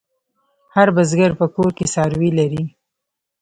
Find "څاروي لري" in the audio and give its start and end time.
1.93-2.63